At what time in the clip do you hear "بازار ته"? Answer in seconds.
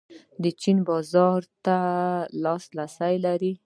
0.89-1.77